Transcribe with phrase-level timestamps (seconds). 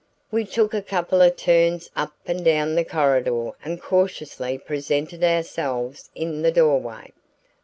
[0.31, 6.09] We took a couple of turns up and down the corridor and cautiously presented ourselves
[6.15, 7.13] in the doorway.